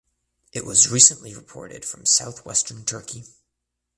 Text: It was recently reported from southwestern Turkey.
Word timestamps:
It 0.51 0.65
was 0.65 0.89
recently 0.89 1.35
reported 1.35 1.85
from 1.85 2.07
southwestern 2.07 2.85
Turkey. 2.85 3.23